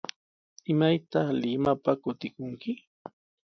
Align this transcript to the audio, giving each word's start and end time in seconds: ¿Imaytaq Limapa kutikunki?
¿Imaytaq 0.71 1.27
Limapa 1.41 1.91
kutikunki? 2.01 2.71